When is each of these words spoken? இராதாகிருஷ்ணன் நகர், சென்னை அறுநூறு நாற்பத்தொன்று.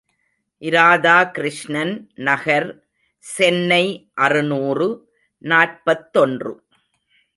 இராதாகிருஷ்ணன் 0.61 2.07
நகர், 2.15 2.83
சென்னை 3.19 4.09
அறுநூறு 4.13 4.87
நாற்பத்தொன்று. 5.37 6.63